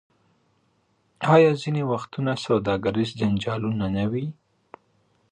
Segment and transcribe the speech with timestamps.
[1.33, 4.27] آیا ځینې وختونه سوداګریز جنجالونه نه وي؟